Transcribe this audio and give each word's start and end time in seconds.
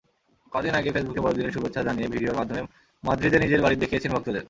কদিন 0.51 0.73
আগে 0.79 0.89
ফেসবুকে 0.95 1.21
বড়দিনের 1.25 1.53
শুভেচ্ছা 1.55 1.81
জানিয়ে 1.87 2.11
ভিডিওর 2.13 2.39
মাধ্যমে 2.39 2.61
মাদ্রিদে 3.03 3.37
নিজের 3.39 3.63
বাড়ি 3.63 3.75
দেখিয়েছেন 3.81 4.11
ভক্তদের। 4.15 4.39